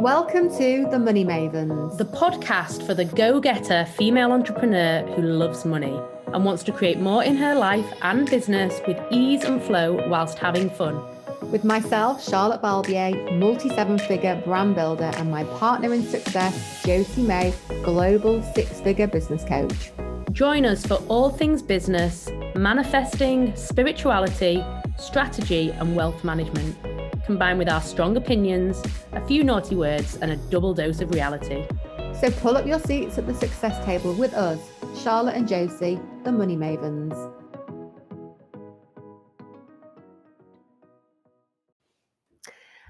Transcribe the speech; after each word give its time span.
Welcome 0.00 0.48
to 0.58 0.86
The 0.88 0.98
Money 1.00 1.24
Mavens. 1.24 1.98
the 1.98 2.04
podcast 2.04 2.86
for 2.86 2.94
the 2.94 3.04
go 3.04 3.40
getter 3.40 3.84
female 3.84 4.30
entrepreneur 4.30 5.02
who 5.16 5.22
loves 5.22 5.64
money 5.64 6.00
and 6.32 6.44
wants 6.44 6.62
to 6.64 6.72
create 6.72 7.00
more 7.00 7.24
in 7.24 7.34
her 7.34 7.56
life 7.56 7.84
and 8.02 8.30
business 8.30 8.80
with 8.86 8.96
ease 9.10 9.42
and 9.42 9.60
flow 9.60 10.06
whilst 10.08 10.38
having 10.38 10.70
fun. 10.70 11.02
with 11.50 11.64
myself, 11.64 12.22
Charlotte 12.22 12.62
Balbier, 12.62 13.36
multi 13.40 13.70
seven 13.70 13.98
figure 13.98 14.40
brand 14.44 14.76
builder, 14.76 15.10
and 15.16 15.32
my 15.32 15.42
partner 15.58 15.92
in 15.92 16.04
success, 16.06 16.80
Josie 16.84 17.22
May, 17.22 17.52
global 17.82 18.40
six 18.54 18.80
figure 18.80 19.08
business 19.08 19.44
coach. 19.44 19.90
Join 20.30 20.64
us 20.64 20.86
for 20.86 21.02
all 21.08 21.30
things 21.30 21.60
business, 21.60 22.28
manifesting, 22.54 23.56
spirituality, 23.56 24.64
strategy, 24.96 25.70
and 25.70 25.96
wealth 25.96 26.22
management, 26.22 26.76
combined 27.28 27.58
with 27.58 27.68
our 27.68 27.82
strong 27.82 28.16
opinions, 28.16 28.82
a 29.12 29.20
few 29.26 29.44
naughty 29.44 29.76
words, 29.76 30.16
and 30.22 30.30
a 30.32 30.36
double 30.48 30.72
dose 30.72 31.02
of 31.02 31.10
reality. 31.10 31.62
So 32.18 32.30
pull 32.30 32.56
up 32.56 32.66
your 32.66 32.78
seats 32.78 33.18
at 33.18 33.26
the 33.26 33.34
success 33.34 33.84
table 33.84 34.14
with 34.14 34.32
us, 34.32 34.58
Charlotte 35.02 35.34
and 35.34 35.46
Josie, 35.46 36.00
the 36.24 36.32
Money 36.32 36.56
Mavens. 36.56 37.12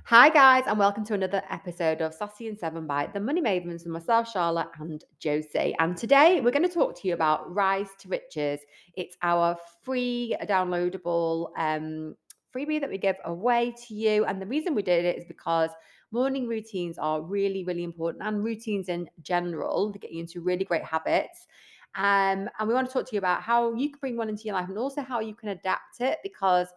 Hi, 0.05 0.30
guys, 0.30 0.62
and 0.68 0.79
welcome 0.79 1.05
to 1.07 1.15
another 1.15 1.43
episode 1.51 2.01
of 2.01 2.15
Sassy 2.15 2.46
In 2.46 2.57
Seven 2.57 2.87
by 2.87 3.09
the 3.12 3.18
Money 3.18 3.43
Mavens 3.43 3.82
with 3.82 3.88
myself, 3.88 4.30
Charlotte, 4.30 4.68
and 4.79 5.05
Josie. 5.18 5.74
And 5.80 5.96
today 5.96 6.41
we're 6.41 6.52
going 6.52 6.62
to 6.62 6.73
talk 6.73 6.96
to 7.01 7.09
you 7.09 7.15
about 7.15 7.52
Rise 7.52 7.88
to 7.98 8.09
Riches. 8.09 8.60
It's 8.95 9.16
our 9.20 9.57
free 9.82 10.37
downloadable 10.45 11.48
um, 11.59 12.15
freebie 12.55 12.80
that 12.80 12.91
we 12.91 12.98
give 12.98 13.16
away 13.25 13.75
to 13.87 13.95
you. 13.95 14.25
And 14.25 14.41
the 14.41 14.47
reason 14.47 14.75
we 14.75 14.83
did 14.83 15.05
it 15.05 15.19
is 15.19 15.25
because 15.27 15.70
morning 16.11 16.47
routines 16.47 16.98
are 16.98 17.21
really, 17.21 17.65
really 17.65 17.84
important, 17.84 18.24
and 18.24 18.43
routines 18.43 18.88
in 18.88 19.09
general 19.23 19.93
to 19.93 19.98
get 19.98 20.12
you 20.12 20.21
into 20.21 20.41
really 20.41 20.65
great 20.65 20.85
habits. 20.85 21.46
Um, 21.95 22.49
and 22.59 22.69
we 22.69 22.74
want 22.74 22.87
to 22.87 22.93
talk 22.93 23.07
to 23.09 23.15
you 23.15 23.19
about 23.19 23.43
how 23.43 23.74
you 23.74 23.91
can 23.91 23.99
bring 23.99 24.16
one 24.16 24.29
into 24.29 24.45
your 24.45 24.54
life 24.54 24.69
and 24.69 24.79
also 24.79 25.02
how 25.02 25.21
you 25.21 25.35
can 25.35 25.51
adapt 25.51 26.01
it 26.01 26.19
because 26.23 26.69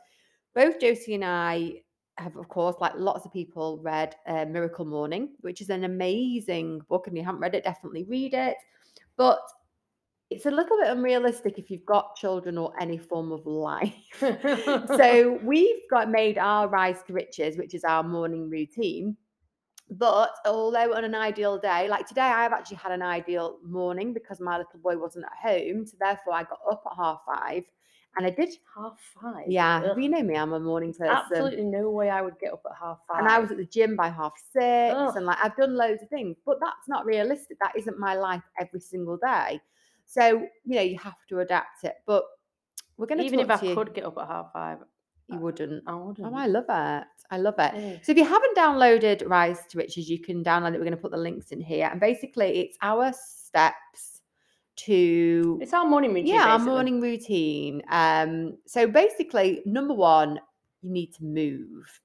both 0.55 0.79
Josie 0.79 1.15
and 1.15 1.25
I 1.25 1.81
have, 2.17 2.35
of 2.35 2.47
course, 2.49 2.75
like 2.79 2.93
lots 2.95 3.25
of 3.25 3.33
people, 3.33 3.79
read 3.83 4.15
uh, 4.27 4.45
Miracle 4.45 4.85
Morning, 4.85 5.29
which 5.41 5.61
is 5.61 5.69
an 5.69 5.83
amazing 5.83 6.81
book. 6.89 7.07
And 7.07 7.15
if 7.15 7.21
you 7.21 7.25
haven't 7.25 7.41
read 7.41 7.55
it, 7.55 7.63
definitely 7.63 8.03
read 8.03 8.33
it. 8.33 8.57
But 9.17 9.39
it's 10.31 10.45
a 10.45 10.51
little 10.51 10.77
bit 10.77 10.87
unrealistic 10.87 11.59
if 11.59 11.69
you've 11.69 11.85
got 11.85 12.15
children 12.15 12.57
or 12.57 12.73
any 12.79 12.97
form 12.97 13.33
of 13.33 13.45
life. 13.45 13.93
so 14.19 15.39
we've 15.43 15.81
got 15.89 16.09
made 16.09 16.37
our 16.37 16.69
rise 16.69 17.03
to 17.07 17.13
riches, 17.13 17.57
which 17.57 17.75
is 17.75 17.83
our 17.83 18.01
morning 18.01 18.49
routine. 18.49 19.17
But 19.89 20.31
although 20.45 20.95
on 20.95 21.03
an 21.03 21.15
ideal 21.15 21.59
day, 21.59 21.89
like 21.89 22.07
today, 22.07 22.21
I've 22.21 22.53
actually 22.53 22.77
had 22.77 22.93
an 22.93 23.01
ideal 23.01 23.57
morning 23.61 24.13
because 24.13 24.39
my 24.39 24.57
little 24.57 24.79
boy 24.81 24.97
wasn't 24.97 25.25
at 25.25 25.51
home. 25.51 25.85
So 25.85 25.97
therefore, 25.99 26.33
I 26.33 26.43
got 26.43 26.59
up 26.71 26.81
at 26.89 26.95
half 26.95 27.19
five 27.27 27.63
and 28.15 28.25
I 28.25 28.29
did. 28.29 28.53
Half 28.73 28.99
five. 29.21 29.47
Yeah, 29.49 29.81
Ugh. 29.91 30.01
you 30.01 30.07
know 30.07 30.23
me, 30.23 30.37
I'm 30.37 30.53
a 30.53 30.61
morning 30.61 30.93
person. 30.93 31.13
Absolutely 31.13 31.65
no 31.65 31.89
way 31.89 32.09
I 32.09 32.21
would 32.21 32.39
get 32.39 32.53
up 32.53 32.61
at 32.65 32.77
half 32.79 32.99
five. 33.05 33.19
And 33.19 33.27
I 33.27 33.39
was 33.39 33.51
at 33.51 33.57
the 33.57 33.65
gym 33.65 33.97
by 33.97 34.07
half 34.07 34.33
six, 34.53 34.95
Ugh. 34.95 35.17
and 35.17 35.25
like 35.25 35.37
I've 35.43 35.57
done 35.57 35.75
loads 35.75 36.01
of 36.01 36.07
things, 36.07 36.37
but 36.45 36.57
that's 36.61 36.87
not 36.87 37.05
realistic. 37.05 37.57
That 37.59 37.73
isn't 37.77 37.99
my 37.99 38.15
life 38.15 38.43
every 38.57 38.79
single 38.79 39.17
day. 39.17 39.59
So 40.11 40.45
you 40.65 40.75
know 40.75 40.81
you 40.81 40.97
have 40.99 41.15
to 41.29 41.39
adapt 41.39 41.85
it. 41.85 41.95
But 42.05 42.23
we're 42.97 43.07
going 43.07 43.19
to 43.19 43.25
even 43.25 43.39
if 43.39 43.49
I 43.49 43.61
you. 43.65 43.73
could 43.73 43.93
get 43.93 44.03
up 44.03 44.17
at 44.17 44.27
half 44.27 44.51
five, 44.51 44.79
you 45.29 45.37
wouldn't. 45.37 45.83
I 45.87 45.95
wouldn't. 45.95 46.27
Oh, 46.27 46.35
I 46.35 46.47
love 46.47 46.65
it. 46.67 47.07
I 47.31 47.37
love 47.37 47.55
it. 47.59 47.71
Yeah. 47.73 47.97
So 48.03 48.11
if 48.11 48.17
you 48.17 48.25
haven't 48.25 48.57
downloaded 48.57 49.27
Rise 49.27 49.59
to 49.69 49.77
Riches, 49.77 50.09
you 50.09 50.19
can 50.19 50.43
download 50.43 50.73
it. 50.73 50.79
We're 50.79 50.89
going 50.89 50.91
to 50.91 50.97
put 50.97 51.11
the 51.11 51.17
links 51.17 51.51
in 51.53 51.61
here, 51.61 51.87
and 51.89 51.99
basically 51.99 52.59
it's 52.59 52.77
our 52.81 53.13
steps 53.13 54.21
to 54.87 55.59
It's 55.61 55.73
our 55.73 55.85
morning 55.85 56.13
routine. 56.13 56.33
yeah 56.33 56.47
our 56.51 56.59
morning 56.59 56.99
routine. 56.99 57.81
Um, 57.89 58.57
so 58.65 58.87
basically, 58.87 59.61
number 59.65 59.93
one, 59.93 60.39
you 60.81 60.91
need 60.91 61.13
to 61.13 61.23
move. 61.23 62.01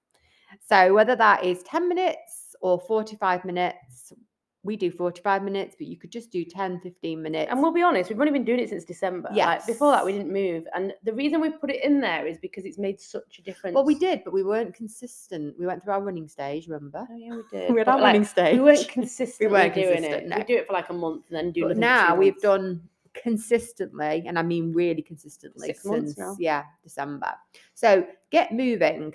So 0.68 0.94
whether 0.94 1.16
that 1.16 1.44
is 1.44 1.62
ten 1.64 1.88
minutes 1.88 2.54
or 2.60 2.78
forty-five 2.78 3.44
minutes, 3.44 4.12
we 4.66 4.76
do 4.76 4.90
forty-five 4.90 5.42
minutes, 5.42 5.76
but 5.78 5.86
you 5.86 5.96
could 5.96 6.10
just 6.10 6.30
do 6.30 6.44
10, 6.44 6.80
15 6.80 7.22
minutes. 7.22 7.50
And 7.50 7.62
we'll 7.62 7.72
be 7.72 7.82
honest, 7.82 8.10
we've 8.10 8.20
only 8.20 8.32
been 8.32 8.44
doing 8.44 8.60
it 8.60 8.68
since 8.68 8.84
December. 8.84 9.30
Like 9.32 9.66
before 9.66 9.92
that, 9.92 10.04
we 10.04 10.12
didn't 10.12 10.32
move. 10.32 10.66
And 10.74 10.92
the 11.04 11.12
reason 11.12 11.40
we 11.40 11.50
put 11.50 11.70
it 11.70 11.82
in 11.84 12.00
there 12.00 12.26
is 12.26 12.36
because 12.38 12.64
it's 12.64 12.78
made 12.78 13.00
such 13.00 13.38
a 13.38 13.42
difference. 13.42 13.74
well, 13.74 13.84
we 13.84 13.94
did, 13.94 14.24
but 14.24 14.34
we 14.34 14.42
weren't 14.42 14.74
consistent. 14.74 15.58
We 15.58 15.66
went 15.66 15.82
through 15.82 15.94
our 15.94 16.02
running 16.02 16.28
stage. 16.28 16.68
Remember? 16.68 17.06
Oh, 17.10 17.16
yeah, 17.16 17.30
we 17.30 17.42
did. 17.58 17.72
We 17.72 17.78
had 17.78 17.86
but, 17.86 17.92
our 17.92 18.00
like, 18.00 18.06
running 18.08 18.24
stage. 18.24 18.54
We 18.58 18.60
weren't 18.60 18.88
consistently 18.88 19.52
weren't 19.52 19.74
doing 19.74 19.86
consistent, 19.94 20.24
it. 20.24 20.28
no. 20.28 20.36
We 20.36 20.44
do 20.44 20.56
it 20.56 20.66
for 20.66 20.72
like 20.72 20.90
a 20.90 20.94
month 20.94 21.24
and 21.28 21.36
then 21.36 21.52
do 21.52 21.68
for 21.68 21.74
now 21.74 22.16
we've 22.16 22.40
done 22.40 22.82
consistently 23.14 24.24
and 24.26 24.38
i 24.38 24.42
mean 24.42 24.74
really 24.74 25.00
consistently 25.00 25.68
Six 25.68 25.82
since 25.82 26.18
yeah 26.38 26.64
december 26.82 27.32
so 27.74 28.06
get 28.30 28.52
moving 28.52 29.14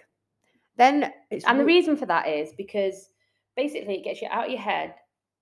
then 0.78 1.12
it's 1.30 1.46
And 1.46 1.60
the 1.60 1.66
reason 1.66 1.96
for 1.96 2.08
that 2.08 2.28
is 2.28 2.54
because 2.58 3.10
basically 3.56 4.00
it 4.00 4.04
gets 4.04 4.22
you 4.22 4.28
out 4.32 4.46
of 4.46 4.52
your 4.52 4.60
head 4.60 4.96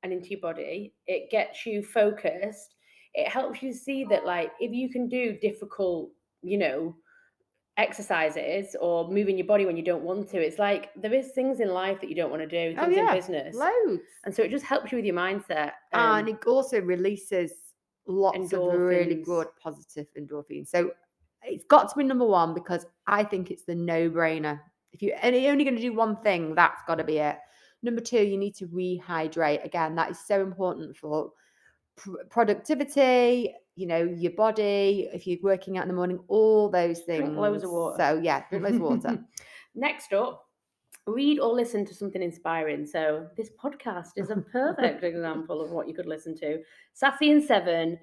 and 0.03 0.11
into 0.13 0.29
your 0.29 0.39
body. 0.39 0.93
It 1.07 1.29
gets 1.29 1.65
you 1.65 1.83
focused. 1.83 2.75
It 3.13 3.27
helps 3.27 3.61
you 3.61 3.73
see 3.73 4.05
that, 4.05 4.25
like, 4.25 4.51
if 4.59 4.71
you 4.71 4.89
can 4.89 5.07
do 5.09 5.37
difficult, 5.41 6.11
you 6.41 6.57
know, 6.57 6.95
exercises 7.77 8.75
or 8.81 9.09
moving 9.09 9.37
your 9.37 9.47
body 9.47 9.65
when 9.65 9.77
you 9.77 9.83
don't 9.83 10.03
want 10.03 10.29
to, 10.29 10.37
it's 10.37 10.59
like 10.59 10.89
there 10.95 11.13
is 11.13 11.31
things 11.31 11.59
in 11.61 11.69
life 11.69 12.01
that 12.01 12.09
you 12.09 12.15
don't 12.15 12.29
want 12.29 12.41
to 12.41 12.47
do, 12.47 12.77
Oh, 12.79 12.89
yeah, 12.89 13.09
in 13.11 13.15
business. 13.15 13.55
loads 13.55 14.01
And 14.25 14.35
so 14.35 14.43
it 14.43 14.51
just 14.51 14.65
helps 14.65 14.91
you 14.91 14.97
with 14.97 15.05
your 15.05 15.15
mindset. 15.15 15.71
um, 15.93 16.19
and 16.19 16.29
it 16.29 16.45
also 16.45 16.81
releases 16.81 17.53
lots 18.05 18.51
of 18.53 18.73
really 18.73 19.15
good 19.23 19.47
positive 19.61 20.07
endorphins 20.17 20.67
so 20.69 20.89
it's 21.43 21.63
got 21.65 21.89
to 21.89 21.95
be 21.95 22.03
number 22.03 22.25
one 22.25 22.55
because 22.55 22.87
i 23.05 23.23
think 23.23 23.51
it's 23.51 23.65
the 23.65 23.75
no-brainer 23.75 24.59
if 24.93 25.03
you 25.03 25.13
and 25.21 25.35
you're 25.35 25.51
only 25.51 25.63
going 25.63 25.75
to 25.75 25.81
do 25.81 25.93
one 25.93 26.15
thing 26.23 26.55
that's 26.55 26.81
got 26.87 26.95
to 26.95 27.03
be 27.03 27.19
it 27.19 27.37
number 27.83 28.01
two 28.01 28.21
you 28.21 28.37
need 28.37 28.55
to 28.55 28.67
rehydrate 28.67 29.63
again 29.63 29.95
that 29.95 30.11
is 30.11 30.19
so 30.25 30.41
important 30.41 30.95
for 30.97 31.31
pr- 31.95 32.23
productivity 32.29 33.53
you 33.75 33.87
know 33.87 34.01
your 34.01 34.31
body 34.33 35.09
if 35.13 35.25
you're 35.25 35.39
working 35.41 35.77
out 35.77 35.83
in 35.83 35.87
the 35.87 35.93
morning 35.93 36.19
all 36.27 36.69
those 36.69 36.99
things 37.01 37.23
Drink 37.23 37.37
loads 37.37 37.63
of 37.63 37.71
water. 37.71 37.95
so 37.97 38.19
yeah 38.21 38.43
drink 38.49 38.63
loads 38.63 38.75
of 38.75 38.81
water 38.81 39.25
Next 39.75 40.13
up, 40.13 40.47
read 41.05 41.39
or 41.39 41.53
listen 41.53 41.85
to 41.85 41.93
something 41.93 42.21
inspiring. 42.21 42.85
So 42.85 43.27
this 43.37 43.51
podcast 43.63 44.09
is 44.15 44.29
a 44.31 44.35
perfect 44.51 45.03
example 45.03 45.61
of 45.61 45.71
what 45.71 45.87
you 45.87 45.93
could 45.93 46.07
listen 46.07 46.35
to. 46.39 46.59
Sassy 46.93 47.29
In 47.29 47.41
Seven, 47.41 47.97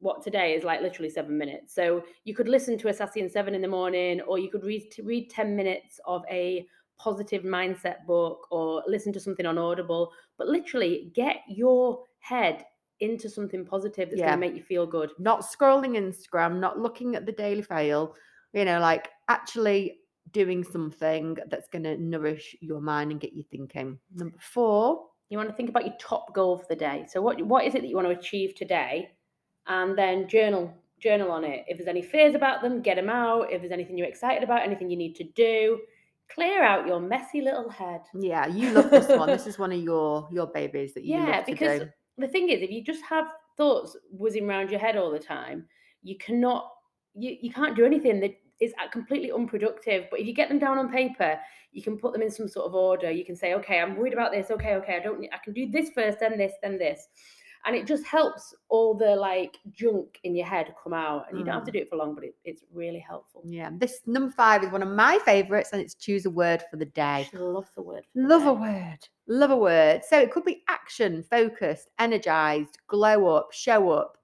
what 0.00 0.22
today 0.22 0.54
is 0.54 0.64
like 0.64 0.80
literally 0.80 1.10
seven 1.10 1.36
minutes. 1.36 1.74
So 1.74 2.02
you 2.24 2.34
could 2.34 2.48
listen 2.48 2.78
to 2.78 2.88
a 2.88 2.94
Sassy 2.94 3.20
In 3.20 3.28
Seven 3.30 3.54
in 3.54 3.62
the 3.62 3.68
morning, 3.68 4.20
or 4.22 4.38
you 4.38 4.50
could 4.50 4.64
read 4.64 4.84
read 5.04 5.30
10 5.30 5.54
minutes 5.54 6.00
of 6.06 6.22
a 6.30 6.66
positive 6.98 7.42
mindset 7.42 8.04
book 8.06 8.46
or 8.50 8.82
listen 8.86 9.12
to 9.12 9.20
something 9.20 9.46
on 9.46 9.58
Audible. 9.58 10.12
But 10.38 10.48
literally 10.48 11.10
get 11.14 11.38
your 11.48 12.04
head 12.18 12.64
into 13.00 13.28
something 13.28 13.64
positive 13.64 14.08
that's 14.10 14.20
Yeah. 14.20 14.28
going 14.36 14.40
to 14.40 14.46
make 14.48 14.56
you 14.56 14.62
feel 14.62 14.86
good. 14.86 15.10
not 15.18 15.40
scrolling 15.40 15.96
Instagram, 15.96 16.58
not 16.58 16.78
looking 16.78 17.14
at 17.14 17.26
the 17.26 17.32
Daily 17.32 17.62
Fail, 17.62 18.14
you 18.52 18.64
know, 18.64 18.80
like 18.80 19.08
actually 19.28 20.00
doing 20.32 20.64
something 20.64 21.36
that's 21.50 21.68
going 21.68 21.84
to 21.84 21.96
nourish 21.98 22.56
your 22.60 22.80
mind 22.80 23.10
and 23.12 23.20
get 23.20 23.32
you 23.32 23.42
thinking. 23.44 23.98
Number 24.14 24.38
four, 24.40 25.06
you 25.28 25.36
want 25.36 25.50
to 25.50 25.54
think 25.54 25.68
about 25.68 25.84
your 25.84 25.94
top 26.00 26.34
goal 26.34 26.56
for 26.56 26.66
the 26.68 26.76
day. 26.76 27.04
So 27.08 27.20
what 27.20 27.40
what 27.42 27.64
is 27.64 27.74
it 27.74 27.82
that 27.82 27.88
you 27.88 27.96
want 27.96 28.08
to 28.08 28.18
achieve 28.18 28.54
today? 28.54 29.10
And 29.66 29.96
then 29.96 30.26
journal 30.28 30.72
journal 30.98 31.30
on 31.30 31.44
it. 31.44 31.64
If 31.68 31.76
there's 31.76 31.88
any 31.88 32.00
fears 32.02 32.34
about 32.34 32.62
them, 32.62 32.80
get 32.80 32.96
them 32.96 33.10
out. 33.10 33.52
If 33.52 33.60
there's 33.60 33.72
anything 33.72 33.98
you're 33.98 34.06
excited 34.06 34.42
about, 34.42 34.62
anything 34.62 34.88
you 34.88 34.96
need 34.96 35.14
to 35.16 35.24
do, 35.24 35.80
clear 36.28 36.62
out 36.62 36.86
your 36.86 37.00
messy 37.00 37.40
little 37.40 37.68
head. 37.70 38.00
yeah, 38.14 38.46
you 38.46 38.70
love 38.72 38.90
this 38.90 39.08
one. 39.08 39.28
This 39.28 39.46
is 39.50 39.58
one 39.58 39.72
of 39.72 39.80
your 39.80 40.28
your 40.32 40.46
babies 40.46 40.94
that 40.94 41.04
you 41.04 41.14
Yeah, 41.14 41.18
love 41.36 41.44
to 41.46 41.50
Yeah, 41.52 41.54
because 41.58 41.80
do. 41.80 41.88
the 42.18 42.28
thing 42.28 42.48
is, 42.50 42.62
if 42.62 42.70
you 42.70 42.82
just 42.84 43.02
have 43.04 43.26
thoughts 43.56 43.96
whizzing 44.10 44.48
around 44.48 44.70
your 44.70 44.80
head 44.80 44.96
all 44.96 45.10
the 45.10 45.18
time, 45.18 45.66
you 46.02 46.16
cannot 46.18 46.70
you, 47.14 47.36
you 47.40 47.50
can't 47.50 47.74
do 47.76 47.84
anything 47.86 48.20
that 48.20 48.34
is 48.60 48.72
uh, 48.82 48.88
completely 48.90 49.32
unproductive. 49.32 50.04
But 50.10 50.20
if 50.20 50.26
you 50.26 50.34
get 50.34 50.48
them 50.48 50.58
down 50.58 50.78
on 50.78 50.90
paper, 50.90 51.38
you 51.72 51.82
can 51.82 51.98
put 51.98 52.12
them 52.12 52.22
in 52.22 52.30
some 52.30 52.48
sort 52.48 52.66
of 52.66 52.74
order. 52.74 53.10
You 53.10 53.24
can 53.24 53.36
say, 53.36 53.54
okay, 53.54 53.80
I'm 53.80 53.96
worried 53.96 54.12
about 54.12 54.32
this. 54.32 54.50
Okay, 54.50 54.74
okay, 54.76 54.96
I 54.96 55.00
don't 55.00 55.24
I 55.32 55.38
can 55.44 55.52
do 55.52 55.70
this 55.70 55.90
first, 55.90 56.20
then 56.20 56.36
this, 56.38 56.52
then 56.62 56.78
this. 56.78 57.08
And 57.64 57.74
it 57.74 57.86
just 57.86 58.04
helps 58.04 58.54
all 58.68 58.94
the 58.94 59.16
like 59.16 59.58
junk 59.72 60.18
in 60.24 60.36
your 60.36 60.46
head 60.46 60.74
come 60.82 60.92
out. 60.92 61.26
And 61.28 61.38
you 61.38 61.44
don't 61.44 61.54
have 61.54 61.64
to 61.64 61.72
do 61.72 61.78
it 61.78 61.88
for 61.90 61.96
long, 61.96 62.14
but 62.14 62.24
it, 62.24 62.34
it's 62.44 62.62
really 62.72 62.98
helpful. 62.98 63.42
Yeah, 63.44 63.70
this 63.72 64.00
number 64.06 64.30
five 64.30 64.62
is 64.62 64.70
one 64.70 64.82
of 64.82 64.88
my 64.88 65.18
favorites, 65.24 65.70
and 65.72 65.80
it's 65.80 65.94
choose 65.94 66.26
a 66.26 66.30
word 66.30 66.62
for 66.70 66.76
the 66.76 66.84
day. 66.84 67.28
I 67.32 67.36
love 67.36 67.68
the 67.74 67.82
word. 67.82 68.04
the 68.14 68.22
Love 68.22 68.46
a 68.46 68.52
word. 68.52 68.98
Love 69.26 69.50
a 69.50 69.56
word. 69.56 70.02
So 70.04 70.18
it 70.20 70.30
could 70.30 70.44
be 70.44 70.62
action, 70.68 71.24
focused, 71.24 71.88
energized, 71.98 72.78
glow 72.86 73.26
up, 73.36 73.52
show 73.52 73.90
up. 73.90 74.16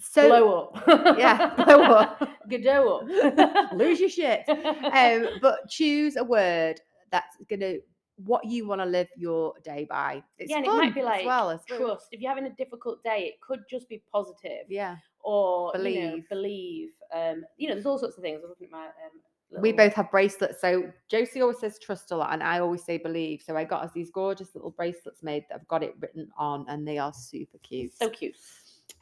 So 0.00 0.28
blow 0.28 0.70
up. 0.74 1.18
Yeah, 1.18 1.54
blow 1.64 1.82
up. 1.82 2.28
Godot 2.48 3.00
up. 3.00 3.72
lose 3.74 4.00
your 4.00 4.08
shit. 4.08 4.42
Um, 4.48 5.38
but 5.42 5.68
choose 5.68 6.16
a 6.16 6.24
word 6.24 6.80
that's 7.10 7.36
going 7.48 7.60
to 7.60 7.80
what 8.16 8.44
you 8.46 8.66
want 8.66 8.80
to 8.80 8.86
live 8.86 9.08
your 9.16 9.54
day 9.62 9.86
by. 9.88 10.22
It's 10.38 10.50
yeah, 10.50 10.58
and 10.58 10.66
it 10.66 10.70
might 10.70 10.94
be 10.94 11.00
as 11.00 11.06
like 11.06 11.26
well 11.26 11.50
as 11.50 11.60
well. 11.68 11.78
trust. 11.78 12.08
If 12.12 12.20
you're 12.20 12.30
having 12.30 12.46
a 12.50 12.54
difficult 12.54 13.02
day, 13.04 13.26
it 13.28 13.40
could 13.40 13.60
just 13.68 13.88
be 13.88 14.02
positive. 14.12 14.64
Yeah. 14.68 14.96
Or 15.22 15.72
you 15.76 15.78
know, 15.78 16.10
Believe. 16.10 16.28
believe. 16.28 16.88
Um, 17.14 17.44
you 17.56 17.68
know, 17.68 17.74
there's 17.74 17.86
all 17.86 17.98
sorts 17.98 18.16
of 18.16 18.22
things. 18.22 18.38
I 18.38 18.42
was 18.42 18.50
looking 18.50 18.68
at 18.68 18.72
my 18.72 18.86
um, 18.86 19.60
We 19.62 19.72
both 19.72 19.92
have 19.94 20.10
bracelets. 20.10 20.60
So 20.60 20.90
Josie 21.08 21.42
always 21.42 21.58
says 21.58 21.78
trust 21.78 22.10
a 22.12 22.16
lot, 22.16 22.32
and 22.32 22.42
I 22.42 22.60
always 22.60 22.84
say 22.84 22.96
believe. 22.96 23.42
So 23.42 23.56
I 23.56 23.64
got 23.64 23.82
us 23.82 23.90
these 23.92 24.10
gorgeous 24.10 24.54
little 24.54 24.70
bracelets 24.70 25.22
made 25.22 25.44
that 25.48 25.58
have 25.58 25.68
got 25.68 25.82
it 25.82 25.94
written 26.00 26.28
on, 26.38 26.64
and 26.68 26.86
they 26.86 26.98
are 26.98 27.12
super 27.12 27.58
cute. 27.58 27.96
so 27.96 28.08
cute. 28.08 28.36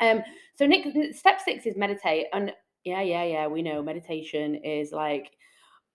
Um, 0.00 0.22
so 0.56 0.66
Nick, 0.66 1.14
step 1.14 1.40
six 1.40 1.66
is 1.66 1.76
meditate, 1.76 2.26
and 2.32 2.52
yeah, 2.84 3.02
yeah, 3.02 3.22
yeah. 3.22 3.46
We 3.46 3.62
know 3.62 3.82
meditation 3.82 4.56
is 4.56 4.92
like 4.92 5.32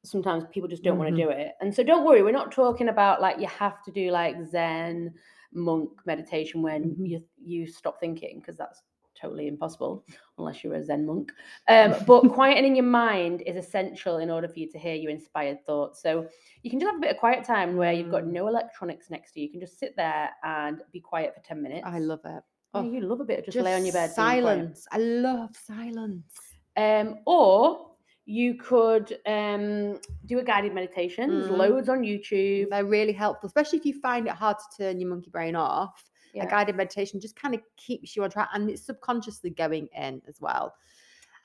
sometimes 0.04 0.46
people 0.52 0.70
just 0.70 0.84
don't 0.84 0.98
want 0.98 1.10
Mhm. 1.12 1.18
to 1.18 1.24
do 1.24 1.30
it, 1.30 1.54
and 1.62 1.74
so 1.74 1.84
don't 1.84 2.06
worry. 2.06 2.24
We're 2.24 2.32
not 2.32 2.52
talking 2.52 2.90
about 2.90 3.22
like 3.22 3.40
you 3.40 3.48
have 3.48 3.84
to 3.84 3.92
do 3.92 4.12
like 4.12 4.36
Zen 4.46 5.14
monk 5.52 5.90
meditation 6.06 6.62
when 6.62 6.96
Mhm. 6.96 7.08
you 7.10 7.24
you 7.38 7.68
stop 7.68 8.00
thinking 8.00 8.40
because 8.40 8.56
that's 8.56 8.82
totally 9.20 9.48
impossible 9.50 10.06
unless 10.38 10.64
you're 10.64 10.76
a 10.76 10.84
Zen 10.84 11.06
monk. 11.06 11.34
Um, 11.68 11.94
but 12.08 12.24
quietening 12.40 12.76
your 12.78 12.86
mind 12.86 13.42
is 13.42 13.58
essential 13.58 14.20
in 14.20 14.30
order 14.30 14.48
for 14.48 14.60
you 14.60 14.70
to 14.70 14.80
hear 14.80 14.96
your 14.96 15.12
inspired 15.12 15.66
thoughts. 15.66 16.02
So 16.02 16.30
you 16.64 16.70
can 16.70 16.80
just 16.80 16.90
have 16.90 16.98
a 16.98 17.02
bit 17.02 17.12
of 17.12 17.18
quiet 17.18 17.44
time 17.44 17.76
where 17.76 17.92
you've 17.92 18.12
got 18.12 18.24
Mm. 18.24 18.32
no 18.32 18.48
electronics 18.48 19.10
next 19.10 19.34
to 19.34 19.42
you. 19.42 19.48
You 19.48 19.52
can 19.52 19.60
just 19.60 19.78
sit 19.78 19.94
there 19.98 20.30
and 20.44 20.82
be 20.94 21.02
quiet 21.02 21.34
for 21.36 21.42
ten 21.42 21.62
minutes. 21.62 21.86
I 21.86 22.00
love 22.00 22.22
it. 22.24 22.44
Oh, 22.74 22.84
you 22.84 23.02
love 23.02 23.20
a 23.20 23.26
bit 23.26 23.40
of 23.40 23.46
just, 23.46 23.58
lay 23.66 23.74
on 23.74 23.84
your 23.84 23.94
bed. 23.94 24.12
Silence. 24.12 24.88
I 24.92 25.00
love 25.00 25.54
silence. 25.58 26.40
Um, 26.78 27.20
or 27.26 27.89
you 28.30 28.54
could 28.54 29.18
um, 29.26 30.00
do 30.28 30.38
a 30.38 30.44
guided 30.44 30.72
meditation. 30.72 31.32
There's 31.32 31.50
Mhm. 31.50 31.58
loads 31.58 31.90
on 31.90 32.02
YouTube. 32.02 32.70
They're 32.70 32.86
really 32.86 33.12
helpful, 33.12 33.48
especially 33.48 33.80
if 33.80 33.86
you 33.88 34.00
find 34.00 34.28
it 34.28 34.34
hard 34.34 34.58
to 34.60 34.78
turn 34.78 35.00
your 35.00 35.10
monkey 35.10 35.32
brain 35.32 35.56
off. 35.56 36.04
Yeah. 36.36 36.44
A 36.46 36.48
guided 36.48 36.76
meditation 36.76 37.20
just 37.20 37.36
kind 37.36 37.56
of 37.56 37.62
keeps 37.76 38.16
you 38.16 38.24
on 38.24 38.30
track 38.30 38.50
and 38.54 38.70
it's 38.70 38.86
subconsciously 38.86 39.50
going 39.50 39.88
in 39.96 40.22
as 40.28 40.40
well. 40.40 40.76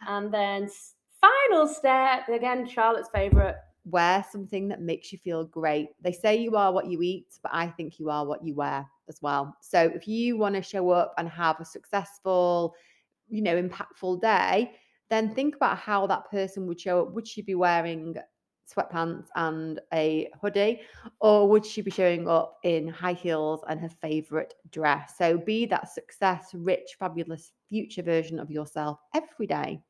And 0.07 0.31
then 0.31 0.69
final 1.23 1.67
step, 1.67 2.29
again, 2.29 2.67
Charlotte's 2.69 3.09
favourite. 3.09 3.57
Wear 3.87 4.23
something 4.31 4.69
that 4.69 4.83
makes 4.83 5.11
you 5.11 5.19
feel 5.19 5.45
great. 5.45 5.89
They 6.03 6.13
say 6.13 6.37
you 6.37 6.55
are 6.55 6.71
what 6.71 6.87
you 6.87 7.01
eat, 7.01 7.39
but 7.43 7.53
I 7.55 7.69
think 7.69 7.99
you 7.99 8.11
are 8.11 8.27
what 8.27 8.45
you 8.45 8.55
wear 8.55 8.87
as 9.09 9.23
well. 9.23 9.57
So 9.63 9.81
if 9.95 10.07
you 10.07 10.37
want 10.37 10.55
to 10.55 10.61
show 10.63 10.91
up 10.91 11.15
and 11.17 11.31
have 11.31 11.61
a 11.61 11.65
successful, 11.65 12.75
you 13.31 13.41
know, 13.41 13.57
impactful 13.63 14.21
day, 14.21 14.75
then 15.11 15.35
think 15.35 15.57
about 15.57 15.79
how 15.79 16.07
that 16.07 16.31
person 16.31 16.67
would 16.67 16.81
show 16.81 17.03
up. 17.03 17.13
Would 17.13 17.29
she 17.29 17.43
be 17.43 17.55
wearing 17.55 18.17
sweatpants 18.73 19.27
and 19.37 19.81
a 19.93 20.31
hoodie, 20.41 20.81
or 21.21 21.49
would 21.49 21.65
she 21.67 21.83
be 21.83 21.91
showing 21.91 22.29
up 22.29 22.59
in 22.63 22.89
high 22.89 23.13
heels 23.13 23.63
and 23.69 23.81
her 23.81 23.89
favorite 23.89 24.55
dress? 24.71 25.15
So 25.19 25.37
be 25.37 25.67
that 25.67 25.93
success, 25.93 26.51
rich, 26.55 26.97
fabulous 26.99 27.53
future 27.69 28.03
version 28.03 28.39
of 28.39 28.51
yourself 28.51 29.01
every 29.15 29.47
day. 29.47 29.83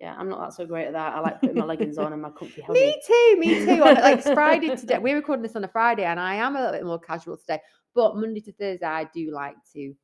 Yeah, 0.00 0.14
I'm 0.18 0.28
not 0.28 0.40
that 0.40 0.52
so 0.52 0.66
great 0.66 0.86
at 0.86 0.92
that. 0.92 1.14
I 1.14 1.20
like 1.20 1.40
putting 1.40 1.56
my 1.56 1.64
leggings 1.64 1.96
on 1.96 2.12
and 2.12 2.20
my 2.20 2.30
comfy 2.30 2.62
hoodie. 2.66 2.80
Me 2.80 3.02
too, 3.06 3.36
me 3.38 3.64
too. 3.64 3.82
On, 3.82 3.94
like 3.94 4.18
it's 4.18 4.30
Friday 4.30 4.76
today. 4.76 4.98
We're 4.98 5.16
recording 5.16 5.42
this 5.42 5.56
on 5.56 5.64
a 5.64 5.68
Friday, 5.68 6.04
and 6.04 6.20
I 6.20 6.34
am 6.34 6.54
a 6.54 6.58
little 6.58 6.72
bit 6.72 6.84
more 6.84 7.00
casual 7.00 7.36
today. 7.38 7.60
But 7.94 8.16
Monday 8.16 8.40
to 8.42 8.52
Thursday, 8.52 8.86
I 8.86 9.04
do 9.14 9.30
like 9.32 9.56
to. 9.72 9.94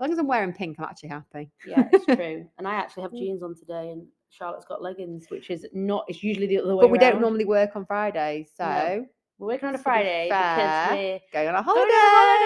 long 0.00 0.12
as 0.12 0.18
I'm 0.18 0.26
wearing 0.26 0.52
pink, 0.52 0.76
I'm 0.78 0.84
actually 0.86 1.10
happy. 1.10 1.50
Yeah, 1.66 1.88
it's 1.92 2.04
true. 2.06 2.46
And 2.58 2.66
I 2.66 2.74
actually 2.74 3.02
have 3.04 3.12
jeans 3.12 3.42
on 3.42 3.54
today, 3.54 3.90
and 3.90 4.06
Charlotte's 4.30 4.64
got 4.64 4.82
leggings, 4.82 5.26
which 5.28 5.50
is 5.50 5.66
not. 5.72 6.04
It's 6.08 6.22
usually 6.22 6.48
the 6.48 6.58
other 6.58 6.74
way. 6.74 6.82
But 6.82 6.90
we 6.90 6.98
don't 6.98 7.20
normally 7.20 7.44
work 7.44 7.76
on 7.76 7.86
Fridays, 7.86 8.50
so 8.56 8.64
No. 8.64 9.06
We're 9.38 9.46
working 9.48 9.68
on 9.68 9.74
a 9.74 9.78
Friday 9.78 10.26
because 10.28 10.90
we're 10.92 11.20
going 11.32 11.48
on 11.48 11.54
a 11.56 11.62
Going 11.64 11.78
on 11.78 11.86
a 11.88 11.92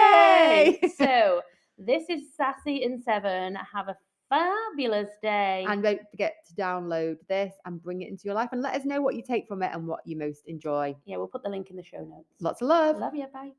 holiday. 0.07 0.79
holiday. 0.79 0.93
so 0.97 1.41
this 1.77 2.03
is 2.09 2.35
Sassy 2.35 2.83
In 2.83 3.01
Seven. 3.01 3.55
Have 3.55 3.89
a 3.89 3.97
fabulous 4.29 5.09
day. 5.23 5.65
and 5.67 5.81
don't 5.81 6.01
forget 6.11 6.35
to 6.47 6.53
download 6.53 7.15
this 7.27 7.53
and 7.65 7.81
bring 7.81 8.01
it 8.03 8.09
into 8.09 8.23
your 8.25 8.35
life, 8.35 8.49
and 8.51 8.61
let 8.61 8.75
us 8.75 8.85
know 8.85 9.01
what 9.01 9.15
you 9.15 9.23
take 9.23 9.47
from 9.47 9.63
it 9.63 9.71
and 9.73 9.87
what 9.87 10.01
you 10.05 10.15
most 10.17 10.43
enjoy. 10.47 10.95
yeah, 11.05 11.17
we'll 11.17 11.27
put 11.27 11.41
the 11.43 11.49
link 11.49 11.71
in 11.71 11.75
the 11.75 11.83
show 11.83 12.03
notes. 12.03 12.35
Lots 12.39 12.61
of 12.61 12.67
love. 12.67 12.97
Love 12.99 13.15
you. 13.15 13.25
Bye. 13.33 13.51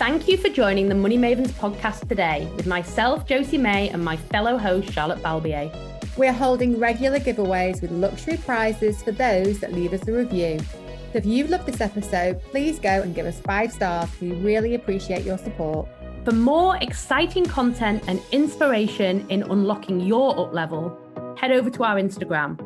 Thank 0.00 0.28
you 0.28 0.38
for 0.38 0.48
joining 0.48 0.88
the 0.88 0.94
Money 0.94 1.18
Mavens 1.18 1.50
podcast 1.50 2.08
today 2.08 2.50
with 2.56 2.66
myself, 2.66 3.26
Josie 3.26 3.58
May, 3.58 3.90
and 3.90 4.02
my 4.02 4.16
fellow 4.16 4.56
host, 4.56 4.90
Charlotte 4.90 5.22
Balbier. 5.22 5.70
We're 6.16 6.32
holding 6.32 6.78
regular 6.78 7.18
giveaways 7.18 7.82
with 7.82 7.90
luxury 7.90 8.38
prizes 8.38 9.02
for 9.02 9.12
those 9.12 9.58
that 9.58 9.74
leave 9.74 9.92
us 9.92 10.08
a 10.08 10.12
review. 10.12 10.58
So 10.58 11.18
if 11.18 11.26
you've 11.26 11.50
loved 11.50 11.66
this 11.66 11.82
episode, 11.82 12.40
please 12.44 12.78
go 12.78 13.02
and 13.02 13.14
give 13.14 13.26
us 13.26 13.40
five 13.40 13.72
stars. 13.72 14.08
We 14.22 14.32
really 14.32 14.74
appreciate 14.74 15.22
your 15.22 15.36
support. 15.36 15.86
For 16.24 16.32
more 16.32 16.78
exciting 16.78 17.44
content 17.44 18.02
and 18.06 18.22
inspiration 18.32 19.26
in 19.28 19.42
unlocking 19.42 20.00
your 20.00 20.30
up 20.40 20.54
level, 20.54 20.96
head 21.36 21.52
over 21.52 21.68
to 21.68 21.84
our 21.84 21.96
Instagram 21.96 22.58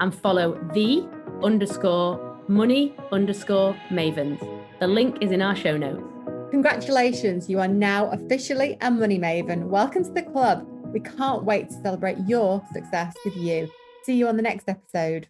and 0.00 0.12
follow 0.12 0.58
the 0.74 1.08
underscore 1.44 2.40
money 2.48 2.96
underscore 3.12 3.76
mavens. 3.90 4.40
The 4.80 4.88
link 4.88 5.18
is 5.20 5.30
in 5.30 5.40
our 5.40 5.54
show 5.54 5.76
notes. 5.76 6.11
Congratulations, 6.52 7.48
you 7.48 7.60
are 7.60 7.66
now 7.66 8.10
officially 8.10 8.76
a 8.82 8.90
money 8.90 9.18
maven. 9.18 9.68
Welcome 9.68 10.04
to 10.04 10.12
the 10.12 10.22
club. 10.22 10.66
We 10.92 11.00
can't 11.00 11.44
wait 11.44 11.70
to 11.70 11.80
celebrate 11.82 12.18
your 12.26 12.62
success 12.74 13.14
with 13.24 13.34
you. 13.36 13.70
See 14.02 14.16
you 14.16 14.28
on 14.28 14.36
the 14.36 14.42
next 14.42 14.68
episode. 14.68 15.28